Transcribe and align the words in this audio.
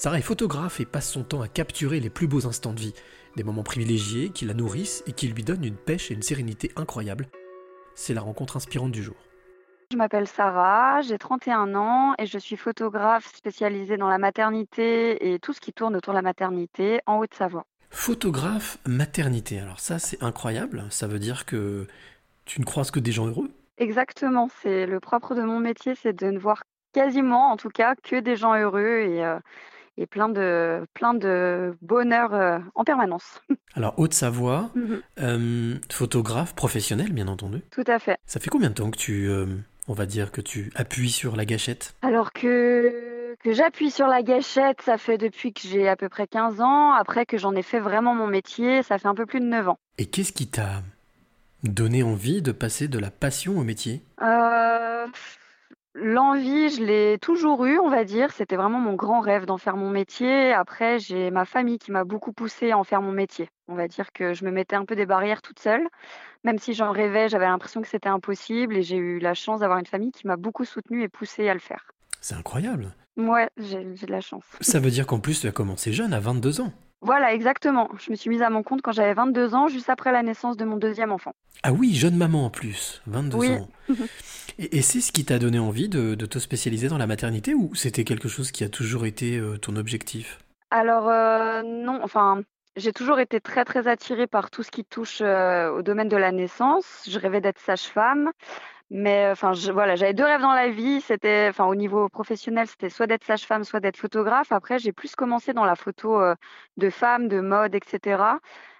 Sarah 0.00 0.20
est 0.20 0.22
photographe 0.22 0.78
et 0.78 0.86
passe 0.86 1.10
son 1.10 1.24
temps 1.24 1.42
à 1.42 1.48
capturer 1.48 1.98
les 1.98 2.08
plus 2.08 2.28
beaux 2.28 2.46
instants 2.46 2.72
de 2.72 2.78
vie, 2.78 2.94
des 3.34 3.42
moments 3.42 3.64
privilégiés 3.64 4.30
qui 4.30 4.44
la 4.44 4.54
nourrissent 4.54 5.02
et 5.08 5.12
qui 5.12 5.26
lui 5.26 5.42
donnent 5.42 5.64
une 5.64 5.74
pêche 5.74 6.12
et 6.12 6.14
une 6.14 6.22
sérénité 6.22 6.70
incroyables. 6.76 7.26
C'est 7.96 8.14
la 8.14 8.20
rencontre 8.20 8.56
inspirante 8.56 8.92
du 8.92 9.02
jour. 9.02 9.16
Je 9.90 9.96
m'appelle 9.96 10.28
Sarah, 10.28 11.00
j'ai 11.00 11.18
31 11.18 11.74
ans 11.74 12.14
et 12.16 12.26
je 12.26 12.38
suis 12.38 12.56
photographe 12.56 13.26
spécialisée 13.34 13.96
dans 13.96 14.06
la 14.06 14.18
maternité 14.18 15.32
et 15.32 15.40
tout 15.40 15.52
ce 15.52 15.60
qui 15.60 15.72
tourne 15.72 15.96
autour 15.96 16.12
de 16.12 16.18
la 16.18 16.22
maternité 16.22 17.00
en 17.06 17.18
Haute-Savoie. 17.18 17.64
Photographe 17.90 18.78
maternité, 18.86 19.58
alors 19.58 19.80
ça 19.80 19.98
c'est 19.98 20.22
incroyable, 20.22 20.84
ça 20.90 21.08
veut 21.08 21.18
dire 21.18 21.44
que 21.44 21.88
tu 22.44 22.60
ne 22.60 22.64
croises 22.64 22.92
que 22.92 23.00
des 23.00 23.10
gens 23.10 23.26
heureux 23.26 23.50
Exactement, 23.78 24.48
c'est 24.62 24.86
le 24.86 25.00
propre 25.00 25.34
de 25.34 25.42
mon 25.42 25.58
métier, 25.58 25.96
c'est 25.96 26.12
de 26.12 26.30
ne 26.30 26.38
voir 26.38 26.62
quasiment 26.92 27.50
en 27.50 27.56
tout 27.56 27.68
cas 27.68 27.96
que 27.96 28.20
des 28.20 28.36
gens 28.36 28.54
heureux 28.54 29.00
et, 29.00 29.24
euh, 29.24 29.40
et 30.00 30.06
plein 30.06 30.28
de, 30.28 30.86
plein 30.94 31.12
de 31.12 31.76
bonheur 31.82 32.32
euh, 32.32 32.58
en 32.74 32.84
permanence. 32.84 33.42
Alors 33.74 33.98
Haute-Savoie, 33.98 34.70
Mhm. 34.74 35.00
euh, 35.20 35.74
photographe 35.92 36.54
professionnel 36.54 37.12
bien 37.12 37.28
entendu. 37.28 37.60
Tout 37.70 37.84
à 37.86 37.98
fait. 37.98 38.16
Ça 38.24 38.40
fait 38.40 38.48
combien 38.48 38.70
de 38.70 38.74
temps 38.74 38.90
que 38.90 38.96
tu, 38.96 39.28
euh, 39.28 39.46
on 39.88 39.92
va 39.92 40.06
dire 40.06 40.30
que 40.32 40.40
tu 40.40 40.70
appuies 40.76 41.10
sur 41.10 41.34
la 41.36 41.44
gâchette? 41.44 41.94
Alors 42.02 42.32
que, 42.32 43.34
que 43.42 43.52
j'appuie 43.52 43.90
sur 43.90 44.06
la 44.06 44.22
gâchette, 44.22 44.80
ça 44.82 44.98
fait 44.98 45.18
depuis 45.18 45.52
que 45.52 45.60
j'ai 45.62 45.88
à 45.88 45.96
peu 45.96 46.08
près 46.08 46.26
15 46.26 46.60
ans. 46.60 46.92
Après 46.92 47.26
que 47.26 47.36
j'en 47.38 47.54
ai 47.54 47.62
fait 47.62 47.80
vraiment 47.80 48.14
mon 48.14 48.26
métier, 48.28 48.82
ça 48.82 48.98
fait 48.98 49.08
un 49.08 49.14
peu 49.14 49.26
plus 49.26 49.40
de 49.40 49.46
9 49.46 49.68
ans. 49.68 49.78
Et 49.98 50.06
qu'est-ce 50.06 50.32
qui 50.32 50.46
t'a 50.48 50.82
donné 51.64 52.02
envie 52.04 52.40
de 52.40 52.52
passer 52.52 52.86
de 52.86 52.98
la 53.00 53.10
passion 53.10 53.58
au 53.58 53.64
métier? 53.64 54.02
Euh, 54.22 55.06
l'envie, 55.94 56.70
je 56.70 56.82
l'ai 56.82 57.18
toujours 57.20 57.64
eue, 57.66 57.78
on 57.78 57.88
va 57.88 58.04
dire. 58.04 58.32
C'était 58.32 58.56
vraiment 58.56 58.78
mon 58.78 58.94
grand 58.94 59.20
rêve 59.20 59.46
d'en 59.46 59.58
faire 59.58 59.76
mon 59.76 59.90
métier. 59.90 60.52
Après, 60.52 60.98
j'ai 60.98 61.30
ma 61.30 61.44
famille 61.44 61.78
qui 61.78 61.92
m'a 61.92 62.04
beaucoup 62.04 62.32
poussée 62.32 62.70
à 62.70 62.78
en 62.78 62.84
faire 62.84 63.02
mon 63.02 63.12
métier. 63.12 63.48
On 63.68 63.74
va 63.74 63.88
dire 63.88 64.12
que 64.12 64.34
je 64.34 64.44
me 64.44 64.50
mettais 64.50 64.76
un 64.76 64.84
peu 64.84 64.96
des 64.96 65.06
barrières 65.06 65.42
toute 65.42 65.58
seule. 65.58 65.86
Même 66.44 66.58
si 66.58 66.72
j'en 66.72 66.92
rêvais, 66.92 67.28
j'avais 67.28 67.46
l'impression 67.46 67.82
que 67.82 67.88
c'était 67.88 68.08
impossible 68.08 68.76
et 68.76 68.82
j'ai 68.82 68.96
eu 68.96 69.18
la 69.18 69.34
chance 69.34 69.60
d'avoir 69.60 69.78
une 69.78 69.86
famille 69.86 70.12
qui 70.12 70.26
m'a 70.26 70.36
beaucoup 70.36 70.64
soutenue 70.64 71.02
et 71.02 71.08
poussée 71.08 71.48
à 71.48 71.54
le 71.54 71.60
faire. 71.60 71.90
C'est 72.20 72.34
incroyable. 72.34 72.94
Ouais, 73.16 73.48
j'ai 73.56 73.84
de 73.84 74.06
la 74.10 74.20
chance. 74.20 74.44
Ça 74.60 74.78
veut 74.78 74.90
dire 74.90 75.06
qu'en 75.06 75.18
plus 75.18 75.40
tu 75.40 75.48
as 75.48 75.52
commencé 75.52 75.92
jeune, 75.92 76.12
à 76.12 76.20
22 76.20 76.60
ans. 76.60 76.72
Voilà, 77.00 77.32
exactement. 77.32 77.88
Je 77.98 78.10
me 78.10 78.16
suis 78.16 78.30
mise 78.30 78.42
à 78.42 78.50
mon 78.50 78.62
compte 78.62 78.82
quand 78.82 78.92
j'avais 78.92 79.14
22 79.14 79.54
ans, 79.54 79.68
juste 79.68 79.88
après 79.88 80.10
la 80.12 80.22
naissance 80.22 80.56
de 80.56 80.64
mon 80.64 80.76
deuxième 80.76 81.12
enfant. 81.12 81.32
Ah 81.62 81.72
oui, 81.72 81.94
jeune 81.94 82.16
maman 82.16 82.46
en 82.46 82.50
plus, 82.50 83.02
22 83.06 83.36
Oui. 83.38 83.50
ans. 83.52 83.68
Et, 84.58 84.82
c'est 84.82 85.00
ce 85.00 85.12
qui 85.12 85.24
t'a 85.24 85.38
donné 85.38 85.60
envie 85.60 85.88
de, 85.88 86.14
te 86.14 86.38
spécialiser 86.40 86.88
dans 86.88 86.98
la 86.98 87.06
maternité 87.06 87.54
ou 87.54 87.74
c'était 87.76 88.02
quelque 88.02 88.28
chose 88.28 88.50
qui 88.50 88.64
a 88.64 88.68
toujours 88.68 89.06
été 89.06 89.38
euh, 89.38 89.56
ton 89.56 89.76
objectif? 89.76 90.40
Alors, 90.70 91.08
euh, 91.08 91.62
non, 91.62 92.00
enfin, 92.02 92.42
j'ai 92.76 92.92
toujours 92.92 93.20
été 93.20 93.40
très, 93.40 93.64
très 93.64 93.86
attirée 93.86 94.26
par 94.26 94.50
tout 94.50 94.64
ce 94.64 94.72
qui 94.72 94.84
touche 94.84 95.20
euh, 95.20 95.70
au 95.70 95.82
domaine 95.82 96.08
de 96.08 96.16
la 96.16 96.32
naissance. 96.32 97.08
Je 97.08 97.18
rêvais 97.20 97.40
d'être 97.40 97.60
sage-femme. 97.60 98.32
Mais 98.90 99.30
enfin, 99.30 99.52
voilà, 99.72 99.94
j'avais 99.94 100.14
deux 100.14 100.24
rêves 100.24 100.40
dans 100.40 100.54
la 100.54 100.70
vie. 100.70 101.02
C'était, 101.02 101.46
enfin, 101.50 101.66
au 101.66 101.76
niveau 101.76 102.08
professionnel, 102.08 102.66
c'était 102.66 102.88
soit 102.88 103.06
d'être 103.06 103.24
sage-femme, 103.24 103.62
soit 103.62 103.80
d'être 103.80 103.98
photographe. 103.98 104.50
Après, 104.50 104.78
j'ai 104.80 104.92
plus 104.92 105.14
commencé 105.14 105.52
dans 105.52 105.66
la 105.66 105.76
photo 105.76 106.18
de 106.78 106.90
femmes, 106.90 107.28
de 107.28 107.40
mode, 107.40 107.74
etc. 107.74 108.38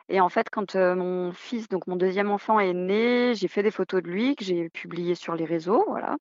Et 0.09 0.21
en 0.21 0.29
fait, 0.29 0.49
quand 0.51 0.75
euh, 0.75 0.95
mon 0.95 1.33
fils, 1.33 1.69
donc 1.69 1.87
mon 1.87 1.97
deuxième 1.97 2.31
enfant, 2.31 2.59
est 2.59 2.73
né, 2.73 3.35
j'ai 3.35 3.49
fait 3.49 3.63
des 3.63 3.71
photos 3.71 4.03
de 4.03 4.09
lui 4.09 4.37
que 4.37 4.45
j'ai 4.45 4.71
publiées 4.71 5.15
sur 5.15 5.35
les 5.35 5.45
réseaux, 5.45 5.85
voilà. 5.89 6.17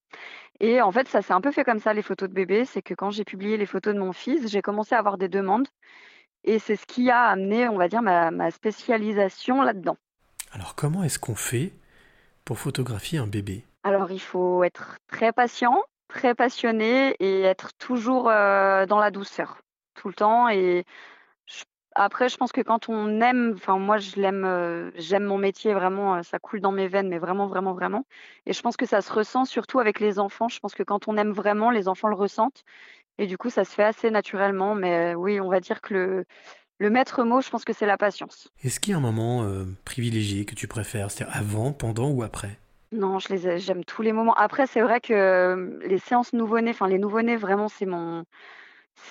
Et 0.60 0.82
en 0.82 0.92
fait, 0.92 1.08
ça 1.08 1.22
s'est 1.22 1.34
un 1.34 1.42
peu 1.42 1.52
fait 1.52 1.64
comme 1.64 1.80
ça, 1.80 1.94
les 1.94 2.02
photos 2.02 2.28
de 2.30 2.34
bébé. 2.34 2.66
C'est 2.66 2.82
que 2.82 2.94
quand 2.94 3.12
j'ai 3.12 3.24
publié 3.24 3.58
les 3.58 3.66
photos 3.66 3.94
de 3.94 4.00
mon 4.00 4.12
fils, 4.12 4.48
j'ai 4.50 4.62
commencé 4.62 4.96
à 4.96 5.00
avoir 5.00 5.18
des 5.18 5.30
demandes. 5.30 5.68
Et 6.44 6.60
c'est 6.60 6.76
ce 6.76 6.86
qui 6.86 7.10
a 7.10 7.24
amené, 7.24 7.68
on 7.68 7.78
va 7.78 7.88
dire, 7.88 8.02
ma, 8.02 8.32
ma 8.32 8.52
spécialisation 8.52 9.62
là-dedans. 9.62 9.98
Alors 10.52 10.76
comment 10.76 11.04
est-ce 11.04 11.20
qu'on 11.20 11.36
fait 11.36 11.74
pour 12.46 12.58
photographier 12.58 13.20
un 13.20 13.28
bébé? 13.28 13.66
Alors, 13.84 14.12
il 14.12 14.20
faut 14.20 14.64
être 14.64 14.98
très 15.08 15.32
patient, 15.32 15.82
très 16.08 16.36
passionné 16.36 17.16
et 17.20 17.42
être 17.44 17.70
toujours 17.78 18.30
euh, 18.30 18.86
dans 18.86 19.00
la 19.00 19.12
douceur, 19.12 19.60
tout 19.96 20.08
le 20.08 20.14
temps. 20.14 20.50
Et 20.50 20.86
après, 22.00 22.30
je 22.30 22.38
pense 22.38 22.52
que 22.52 22.62
quand 22.62 22.90
on 22.90 23.20
aime, 23.22 23.54
enfin, 23.56 23.78
moi, 23.78 23.98
je 23.98 24.16
l'aime, 24.16 24.46
euh, 24.46 24.92
j'aime 24.96 25.24
mon 25.26 25.38
métier 25.38 25.74
vraiment, 25.74 26.16
euh, 26.16 26.22
ça 26.24 26.40
coule 26.40 26.62
dans 26.62 26.72
mes 26.72 26.88
veines, 26.88 27.10
mais 27.10 27.18
vraiment, 27.20 27.48
vraiment, 27.48 27.74
vraiment. 27.74 28.06
Et 28.46 28.54
je 28.54 28.62
pense 28.62 28.78
que 28.78 28.86
ça 28.86 29.02
se 29.02 29.12
ressent 29.12 29.46
surtout 29.46 29.80
avec 29.80 30.00
les 30.00 30.20
enfants. 30.20 30.48
Je 30.48 30.60
pense 30.60 30.74
que 30.76 30.84
quand 30.84 31.08
on 31.08 31.18
aime 31.18 31.32
vraiment, 31.32 31.72
les 31.72 31.88
enfants 31.88 32.08
le 32.08 32.16
ressentent. 32.16 32.64
Et 33.18 33.28
du 33.28 33.38
coup, 33.38 33.50
ça 33.50 33.66
se 33.66 33.72
fait 33.74 33.84
assez 33.84 34.12
naturellement. 34.12 34.76
Mais 34.76 35.14
euh, 35.14 35.16
oui, 35.16 35.40
on 35.42 35.50
va 35.50 35.60
dire 35.60 35.82
que 35.82 35.94
le, 35.94 36.26
le 36.80 36.90
maître 36.90 37.24
mot, 37.24 37.42
je 37.42 37.50
pense 37.50 37.66
que 37.66 37.74
c'est 37.74 37.86
la 37.88 37.98
patience. 37.98 38.50
Est-ce 38.64 38.80
qu'il 38.80 38.92
y 38.92 38.94
a 38.94 38.98
un 38.98 39.02
moment 39.02 39.46
privilégié 39.84 40.46
que 40.46 40.56
tu 40.56 40.68
préfères 40.68 41.10
C'est-à-dire 41.12 41.36
avant, 41.36 41.74
pendant 41.74 42.10
ou 42.12 42.24
après? 42.24 42.60
Non, 42.92 43.20
je 43.20 43.30
les 43.30 43.48
ai- 43.48 43.58
j'aime 43.60 43.84
tous 43.84 44.02
les 44.02 44.14
moments. 44.14 44.34
Après, 44.36 44.66
c'est 44.66 44.82
vrai 44.82 45.02
que 45.02 45.80
les 45.86 45.98
séances 45.98 46.32
nouveau-nés, 46.34 46.72
enfin 46.72 46.88
les 46.88 47.00
nouveau-nés, 47.00 47.36
vraiment, 47.36 47.68
c'est 47.68 47.86
mon, 47.86 48.24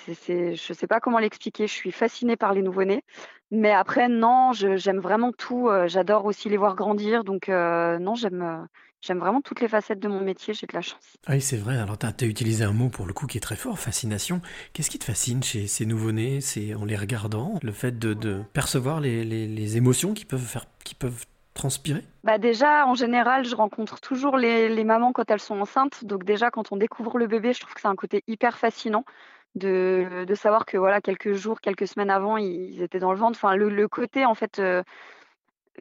je 0.07 0.73
sais 0.73 0.87
pas 0.87 0.99
comment 0.99 1.19
l'expliquer. 1.19 1.67
Je 1.67 1.73
suis 1.73 1.91
fascinée 1.91 2.35
par 2.35 2.53
les 2.53 2.61
nouveau-nés. 2.61 3.03
Mais 3.51 3.71
après, 3.71 4.09
non, 4.09 4.51
j'aime 4.53 4.99
vraiment 4.99 5.31
tout. 5.31 5.69
euh, 5.69 5.87
J'adore 5.87 6.25
aussi 6.25 6.49
les 6.49 6.57
voir 6.57 6.75
grandir. 6.75 7.23
Donc, 7.23 7.47
euh, 7.49 7.97
non, 7.97 8.13
j'aime, 8.15 8.41
euh, 8.41 8.65
j'aime 9.01 9.19
vraiment 9.19 9.41
toutes 9.41 9.61
les 9.61 9.69
facettes 9.69 9.99
de 9.99 10.07
mon 10.09 10.19
métier. 10.19 10.53
J'ai 10.53 10.67
de 10.67 10.73
la 10.73 10.81
chance. 10.81 11.15
Ah 11.25 11.33
oui, 11.33 11.41
c'est 11.41 11.57
vrai. 11.57 11.77
Alors, 11.77 11.97
tu 11.97 12.05
as, 12.05 12.27
utilisé 12.27 12.63
un 12.65 12.73
mot 12.73 12.89
pour 12.89 13.05
le 13.05 13.13
coup 13.13 13.25
qui 13.25 13.37
est 13.37 13.41
très 13.41 13.55
fort, 13.55 13.79
fascination. 13.79 14.41
Qu'est-ce 14.73 14.89
qui 14.89 14.99
te 14.99 15.05
fascine 15.05 15.41
chez 15.43 15.67
ces 15.67 15.85
nouveau-nés? 15.85 16.41
C'est 16.41 16.75
en 16.75 16.83
les 16.83 16.97
regardant, 16.97 17.57
le 17.63 17.71
fait 17.71 17.97
de, 17.97 18.13
de 18.13 18.41
percevoir 18.53 18.99
les, 18.99 19.23
les- 19.23 19.47
les 19.47 19.77
émotions 19.77 20.13
qui 20.13 20.25
peuvent 20.25 20.39
faire, 20.39 20.65
qui 20.83 20.95
peuvent 20.95 21.25
transpirer? 21.53 22.03
Bah 22.23 22.37
déjà, 22.37 22.85
en 22.85 22.93
général, 22.95 23.45
je 23.45 23.55
rencontre 23.55 23.99
toujours 24.01 24.37
les, 24.37 24.69
les 24.69 24.83
mamans 24.83 25.13
quand 25.13 25.31
elles 25.31 25.39
sont 25.39 25.59
enceintes. 25.59 26.03
Donc 26.03 26.23
déjà, 26.25 26.51
quand 26.51 26.71
on 26.71 26.77
découvre 26.77 27.17
le 27.17 27.27
bébé, 27.27 27.53
je 27.53 27.61
trouve 27.61 27.73
que 27.73 27.81
c'est 27.81 27.87
un 27.87 27.95
côté 27.95 28.23
hyper 28.27 28.57
fascinant 28.57 29.05
de, 29.57 30.25
de 30.25 30.35
savoir 30.35 30.65
que 30.65 30.77
voilà, 30.77 31.01
quelques 31.01 31.33
jours, 31.33 31.61
quelques 31.61 31.87
semaines 31.87 32.09
avant, 32.09 32.37
ils 32.37 32.81
étaient 32.81 32.99
dans 32.99 33.11
le 33.11 33.17
ventre. 33.17 33.37
Enfin, 33.37 33.55
le, 33.55 33.69
le 33.69 33.87
côté, 33.87 34.25
en 34.25 34.35
fait, 34.35 34.59
euh, 34.59 34.83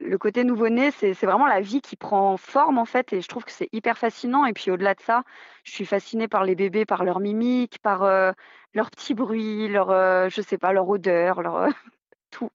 le 0.01 0.19
côté 0.19 0.45
nouveau-né, 0.45 0.91
c'est, 0.91 1.13
vraiment 1.13 1.47
la 1.47 1.61
vie 1.61 1.81
qui 1.81 1.97
prend 1.97 2.37
forme, 2.37 2.79
en 2.79 2.85
fait. 2.85 3.13
Et 3.13 3.21
je 3.21 3.29
trouve 3.29 3.45
que 3.45 3.53
c'est 3.53 3.69
hyper 3.73 3.99
fascinant. 3.99 4.45
Et 4.45 4.53
puis 4.53 4.71
au-delà 4.71 4.95
de 4.95 5.01
ça, 5.01 5.23
je 5.65 5.73
suis 5.73 5.87
fascinée 5.87 6.29
par 6.29 6.45
les 6.45 6.55
bébés, 6.55 6.85
par 6.85 7.05
leur 7.05 7.21
mimique, 7.21 7.79
par 7.81 8.03
euh, 8.03 8.33
leurs 8.75 8.91
petits 8.91 9.15
bruits, 9.15 9.69
leur, 9.69 9.91
euh, 9.91 10.29
je 10.29 10.41
sais 10.43 10.59
pas, 10.59 10.73
leur 10.73 10.89
odeur, 10.89 11.43
leur, 11.43 11.57
euh, 11.57 11.71
tout. 12.31 12.51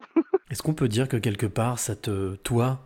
Est-ce 0.49 0.61
qu'on 0.61 0.73
peut 0.73 0.87
dire 0.87 1.07
que 1.07 1.17
quelque 1.17 1.47
part, 1.47 1.79
ça 1.79 1.95
te, 1.95 2.35
toi, 2.35 2.79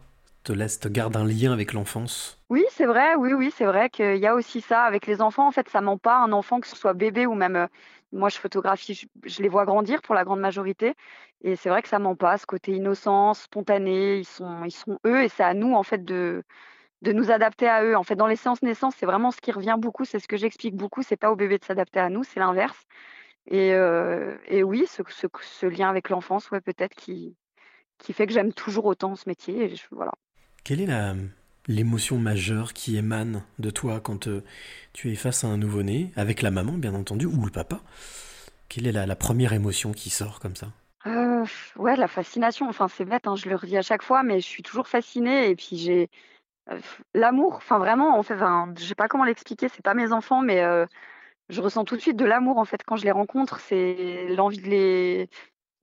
te 0.44 0.54
laisse, 0.54 0.80
te 0.80 0.88
garde 0.88 1.18
un 1.18 1.26
lien 1.26 1.52
avec 1.52 1.74
l'enfance? 1.74 2.40
Oui, 2.50 2.64
c'est 2.70 2.86
vrai, 2.86 3.16
oui, 3.16 3.34
oui, 3.34 3.52
c'est 3.56 3.66
vrai 3.66 3.90
qu'il 3.90 4.18
y 4.18 4.28
a 4.28 4.36
aussi 4.36 4.62
ça 4.62 4.84
avec 4.84 5.08
les 5.08 5.22
enfants. 5.22 5.48
En 5.48 5.52
fait, 5.52 5.68
ça 5.68 5.82
ment 5.82 5.98
pas 5.98 6.18
un 6.18 6.32
enfant, 6.32 6.62
que 6.62 6.68
ce 6.68 6.76
soit 6.76 6.94
bébé 6.94 7.26
ou 7.26 7.34
même, 7.34 7.56
euh, 7.56 7.68
moi 8.16 8.30
je 8.30 8.38
photographie, 8.38 9.08
je, 9.24 9.42
les 9.42 9.50
vois 9.50 9.66
grandir 9.66 10.02
pour 10.02 10.16
la 10.16 10.24
grande 10.24 10.40
majorité. 10.40 10.96
Et 11.42 11.56
c'est 11.56 11.70
vrai 11.70 11.82
que 11.82 11.90
ça 11.90 12.00
ment 12.00 12.16
pas, 12.16 12.38
ce 12.38 12.46
côté 12.46 12.72
innocent, 12.74 13.34
spontané, 13.34 14.18
ils 14.18 14.26
sont, 14.26 14.64
ils 14.66 14.72
sont 14.72 15.00
eux 15.06 15.24
et 15.24 15.30
c'est 15.30 15.44
à 15.44 15.54
nous 15.54 15.74
en 15.76 15.84
fait 15.84 16.04
de, 16.04 16.44
de 17.02 17.12
nous 17.12 17.32
adapter 17.32 17.68
à 17.68 17.84
eux. 17.84 17.96
En 17.96 18.04
fait, 18.04 18.16
dans 18.16 18.28
les 18.28 18.36
séances 18.36 18.62
naissance, 18.64 18.96
c'est 18.98 19.06
vraiment 19.06 19.32
ce 19.32 19.42
qui 19.42 19.52
revient 19.52 19.76
beaucoup, 19.78 20.06
c'est 20.06 20.20
ce 20.20 20.28
que 20.28 20.38
j'explique 20.38 20.76
beaucoup, 20.76 21.04
c'est 21.04 21.18
pas 21.18 21.32
au 21.32 21.36
bébé 21.36 21.58
de 21.58 21.66
s'adapter 21.66 22.00
à 22.00 22.10
nous, 22.10 22.24
c'est 22.24 22.40
l'inverse. 22.40 22.86
Et, 23.48 23.74
euh, 23.74 24.38
et 24.48 24.64
oui, 24.64 24.88
ce, 24.88 25.04
ce, 25.42 25.68
lien 25.68 25.90
avec 25.90 26.10
l'enfance, 26.10 26.50
ouais, 26.52 26.62
peut-être 26.62 26.96
qui, 26.96 27.36
qui 28.00 28.14
fait 28.14 28.26
que 28.26 28.34
j'aime 28.34 28.54
toujours 28.54 28.86
autant 28.86 29.16
ce 29.16 29.30
métier. 29.30 29.66
Et 29.66 29.76
voilà. 29.92 30.12
Quelle 30.64 30.82
est 30.82 30.88
la, 30.88 31.14
l'émotion 31.68 32.18
majeure 32.18 32.74
qui 32.74 32.98
émane 32.98 33.44
de 33.60 33.70
toi 33.70 34.00
quand 34.00 34.28
euh, 34.28 34.44
tu 34.94 35.12
es 35.12 35.16
face 35.16 35.44
à 35.44 35.48
un 35.48 35.58
nouveau-né, 35.58 36.12
avec 36.16 36.42
la 36.42 36.52
maman 36.52 36.74
bien 36.74 36.94
entendu, 36.94 37.26
ou 37.26 37.46
le 37.46 37.52
papa 37.52 37.82
Quelle 38.70 38.88
est 38.88 38.92
la, 38.92 39.06
la 39.06 39.16
première 39.16 39.54
émotion 39.54 39.92
qui 39.92 40.10
sort 40.10 40.40
comme 40.40 40.56
ça? 40.56 40.68
Euh, 41.08 41.46
ouais, 41.78 41.96
la 41.96 42.08
fascination. 42.08 42.68
Enfin, 42.68 42.88
c'est 42.88 43.06
bête, 43.06 43.28
hein, 43.28 43.36
je 43.36 43.50
le 43.50 43.56
redis 43.56 43.78
à 43.78 43.82
chaque 43.82 44.04
fois, 44.04 44.24
mais 44.24 44.40
je 44.40 44.48
suis 44.48 44.64
toujours 44.64 44.88
fascinée. 44.88 45.50
Et 45.50 45.56
puis 45.56 45.78
j'ai 45.78 46.10
euh, 46.72 46.80
l'amour. 47.14 47.56
Enfin, 47.58 47.80
vraiment, 47.80 48.18
en 48.18 48.24
fait, 48.24 48.36
enfin, 48.36 48.74
je 48.78 48.86
sais 48.86 48.96
pas 48.96 49.08
comment 49.08 49.24
l'expliquer. 49.26 49.70
C'est 49.70 49.84
pas 49.84 49.94
mes 49.94 50.12
enfants, 50.12 50.42
mais 50.42 50.64
euh, 50.64 50.86
je 51.50 51.62
ressens 51.62 51.86
tout 51.86 51.96
de 51.96 52.02
suite 52.02 52.18
de 52.18 52.26
l'amour 52.26 52.58
en 52.58 52.66
fait 52.66 52.84
quand 52.86 52.96
je 52.98 53.06
les 53.06 53.12
rencontre. 53.12 53.60
C'est 53.60 54.28
l'envie 54.36 54.60
de 54.62 54.68
les, 54.70 55.30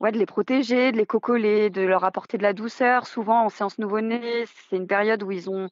ouais, 0.02 0.12
de 0.12 0.19
les 0.19 0.26
protéger, 0.26 0.93
de 0.93 0.99
les 0.99 1.06
cocoler, 1.06 1.70
de 1.70 1.81
leur 1.82 2.04
apporter 2.04 2.37
de 2.37 2.43
la 2.43 2.52
douceur. 2.52 3.06
Souvent 3.06 3.44
en 3.44 3.49
séance 3.49 3.78
nouveau-né, 3.78 4.44
c'est 4.69 4.76
une 4.76 4.87
période 4.87 5.22
où 5.22 5.31
ils 5.31 5.49
ont 5.49 5.69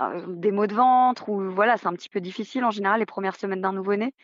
euh, 0.00 0.24
des 0.28 0.52
maux 0.52 0.66
de 0.66 0.74
ventre, 0.74 1.28
ou 1.28 1.50
voilà, 1.50 1.76
c'est 1.78 1.86
un 1.86 1.94
petit 1.94 2.10
peu 2.10 2.20
difficile 2.20 2.64
en 2.64 2.70
général 2.70 3.00
les 3.00 3.06
premières 3.06 3.36
semaines 3.36 3.62
d'un 3.62 3.72
nouveau-né. 3.72 4.14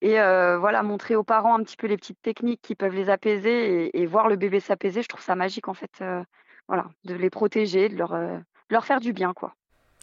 Et 0.00 0.20
euh, 0.20 0.58
voilà, 0.58 0.82
montrer 0.82 1.14
aux 1.14 1.22
parents 1.22 1.54
un 1.54 1.62
petit 1.62 1.76
peu 1.76 1.86
les 1.86 1.96
petites 1.96 2.20
techniques 2.20 2.60
qui 2.62 2.74
peuvent 2.74 2.94
les 2.94 3.10
apaiser 3.10 3.96
et, 3.96 4.06
voir 4.06 4.28
le 4.28 4.36
bébé 4.36 4.60
s'apaiser, 4.60 5.02
je 5.02 5.08
trouve 5.08 5.22
ça 5.22 5.36
magique 5.36 5.68
en 5.68 5.74
fait. 5.74 5.92
euh, 6.00 6.22
voilà, 6.66 6.86
de 7.04 7.14
les 7.14 7.30
protéger, 7.30 7.88
de 7.88 7.96
leur, 7.96 8.84
faire 8.84 9.00
du 9.00 9.12
bien, 9.12 9.34
quoi. 9.34 9.54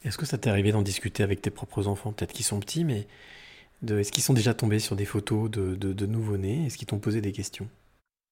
Est-ce 0.04 0.18
que 0.18 0.26
ça 0.26 0.38
t'est 0.38 0.50
arrivé 0.50 0.72
d'en 0.72 0.82
discuter 0.82 1.24
avec 1.24 1.42
tes 1.42 1.50
propres 1.50 1.88
enfants? 1.88 2.12
Peut-être 2.12 2.34
qu'ils 2.34 2.46
sont 2.46 2.60
petits, 2.60 2.84
mais 2.84 3.08
de... 3.82 4.00
Est-ce 4.00 4.12
qu'ils 4.12 4.24
sont 4.24 4.34
déjà 4.34 4.54
tombés 4.54 4.80
sur 4.80 4.96
des 4.96 5.06
photos 5.06 5.50
de, 5.50 6.06
nouveau-nés? 6.06 6.66
Est-ce 6.66 6.78
qu'ils 6.78 6.88
t'ont 6.88 7.00
posé 7.00 7.22
des 7.22 7.32
questions? 7.32 7.68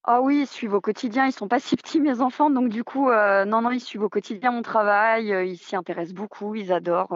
Ah 0.04 0.22
oui, 0.22 0.42
ils 0.42 0.48
suivent 0.48 0.74
au 0.74 0.82
quotidien. 0.82 1.26
Ils 1.26 1.32
sont 1.32 1.48
pas 1.48 1.60
si 1.60 1.76
petits, 1.76 2.00
mes 2.00 2.22
enfants. 2.22 2.50
Donc, 2.50 2.70
du 2.70 2.84
coup, 2.84 3.10
non, 3.10 3.62
non, 3.62 3.72
ils 3.72 3.82
suivent 3.82 4.04
au 4.04 4.10
quotidien 4.10 4.52
mon 4.52 4.62
travail. 4.62 5.28
ils 5.48 5.58
s'y 5.58 5.76
intéressent 5.76 6.16
beaucoup. 6.16 6.56
Ils 6.56 6.72
adorent. 6.72 7.14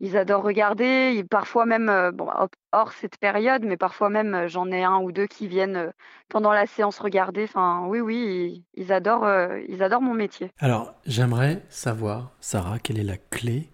Ils 0.00 0.16
adorent 0.16 0.44
regarder, 0.44 1.24
parfois 1.28 1.66
même, 1.66 1.88
euh, 1.88 2.12
bon, 2.12 2.28
hors 2.70 2.92
cette 2.92 3.18
période, 3.18 3.64
mais 3.64 3.76
parfois 3.76 4.10
même, 4.10 4.34
euh, 4.34 4.48
j'en 4.48 4.70
ai 4.70 4.84
un 4.84 4.98
ou 4.98 5.10
deux 5.10 5.26
qui 5.26 5.48
viennent, 5.48 5.76
euh, 5.76 5.90
pendant 6.28 6.52
la 6.52 6.66
séance 6.66 7.00
regarder. 7.00 7.44
Enfin, 7.44 7.84
oui, 7.88 7.98
oui, 8.00 8.64
ils 8.74 8.92
adorent, 8.92 9.28
ils 9.68 9.82
adorent 9.82 10.02
mon 10.02 10.14
métier. 10.14 10.52
Alors, 10.60 10.94
j'aimerais 11.04 11.62
savoir, 11.68 12.30
Sarah, 12.40 12.78
quelle 12.78 13.00
est 13.00 13.04
la 13.04 13.16
clé 13.16 13.70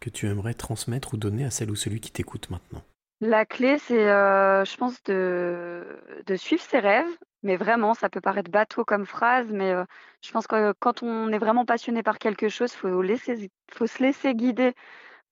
que 0.00 0.10
tu 0.10 0.26
aimerais 0.26 0.54
transmettre 0.54 1.14
ou 1.14 1.16
donner 1.16 1.44
à 1.44 1.50
celle 1.50 1.70
ou 1.70 1.76
celui 1.76 2.00
qui 2.00 2.10
t'écoute 2.10 2.50
maintenant? 2.50 2.82
La 3.20 3.44
clé, 3.44 3.78
c'est, 3.78 4.04
je 4.04 4.76
pense 4.76 5.02
de 5.04 5.84
de 6.26 6.36
suivre 6.36 6.62
ses 6.62 6.78
rêves, 6.78 7.06
mais 7.42 7.56
vraiment, 7.56 7.94
ça 7.94 8.08
peut 8.08 8.20
paraître 8.20 8.50
bateau 8.50 8.84
comme 8.84 9.06
phrase, 9.06 9.50
mais, 9.52 9.74
je 10.22 10.32
pense 10.32 10.46
que 10.46 10.72
quand 10.80 11.02
on 11.02 11.30
est 11.32 11.38
vraiment 11.38 11.64
passionné 11.64 12.02
par 12.02 12.18
quelque 12.18 12.48
chose, 12.48 12.72
faut 12.72 13.02
laisser 13.02 13.50
faut 13.72 13.86
se 13.86 14.02
laisser 14.02 14.34
guider 14.34 14.74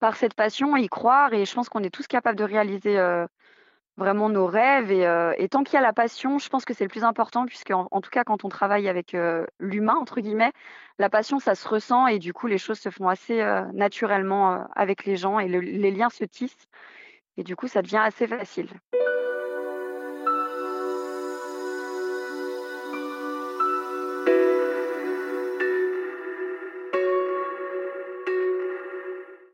par 0.01 0.17
cette 0.17 0.35
passion, 0.35 0.77
y 0.77 0.89
croire 0.89 1.33
et 1.33 1.45
je 1.45 1.55
pense 1.55 1.69
qu'on 1.69 1.83
est 1.83 1.91
tous 1.91 2.07
capables 2.07 2.39
de 2.39 2.45
réaliser, 2.45 2.99
vraiment 3.99 4.29
nos 4.29 4.47
rêves 4.47 4.91
et 4.93 5.49
tant 5.49 5.65
qu'il 5.65 5.75
y 5.75 5.79
a 5.79 5.81
la 5.81 5.95
passion, 5.95 6.39
je 6.39 6.51
pense 6.51 6.67
que 6.67 6.75
c'est 6.75 6.85
le 6.85 6.91
plus 6.91 7.03
important 7.03 7.47
puisque 7.47 7.71
en 7.71 8.01
tout 8.03 8.11
cas 8.11 8.25
quand 8.25 8.45
on 8.45 8.51
travaille 8.51 8.89
avec, 8.89 9.17
«l'humain» 9.59 9.95
entre 9.95 10.21
guillemets, 10.21 10.53
la 10.99 11.09
passion 11.09 11.39
ça 11.39 11.55
se 11.55 11.67
ressent 11.67 12.07
et 12.07 12.19
du 12.19 12.35
coup 12.35 12.47
les 12.47 12.59
choses 12.59 12.79
se 12.79 12.91
font 12.91 13.09
assez, 13.09 13.43
naturellement, 13.73 14.67
avec 14.77 15.07
les 15.07 15.17
gens 15.17 15.39
et 15.39 15.49
les 15.49 15.91
liens 15.91 16.11
se 16.11 16.25
tissent 16.25 16.69
et 17.39 17.43
du 17.43 17.57
coup 17.57 17.69
ça 17.69 17.81
devient 17.81 18.03
assez 18.05 18.27
facile. 18.27 18.69